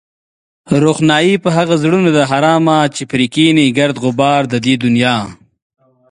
روښنايي 0.83 1.35
په 1.43 1.49
هغو 1.57 1.75
زړونو 1.83 2.09
ده 2.17 2.23
حرامه 2.31 2.79
چې 2.95 3.03
پرې 3.11 3.27
کېني 3.33 3.65
گرد 3.77 3.95
غبار 4.03 4.41
د 4.49 4.55
دې 4.65 4.75
دنيا 4.83 5.17